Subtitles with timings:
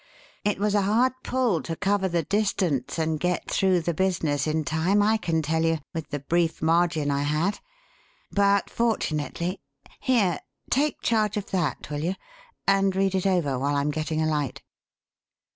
[0.43, 4.63] "It was a hard pull to cover the distance and get through the business in
[4.63, 7.59] time, I can tell you, with the brief margin I had.
[8.31, 9.61] But fortunately
[9.99, 10.39] Here!
[10.71, 12.15] Take charge of that, will you?
[12.65, 14.63] And read it over while I'm getting a light."